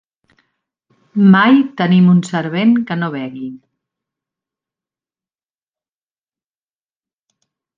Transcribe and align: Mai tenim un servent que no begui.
Mai 1.35 1.59
tenim 1.81 2.07
un 2.13 2.21
servent 2.31 2.73
que 2.91 2.97
no 3.03 3.11
begui. 3.17 3.51